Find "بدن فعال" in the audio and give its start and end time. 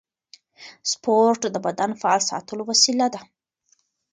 1.65-2.21